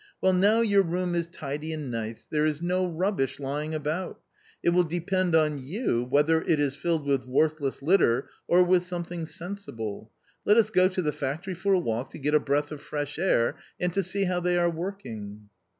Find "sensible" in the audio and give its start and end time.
9.27-10.09